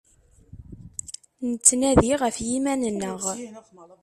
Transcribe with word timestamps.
Nettnadi 1.49 2.03
γef 2.19 2.35
yiman-nneγ. 2.47 3.23